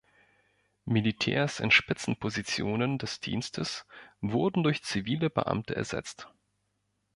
[0.85, 3.85] Militärs in Spitzenpositionen des Dienstes
[4.19, 6.27] wurden durch zivile Beamte ersetzt.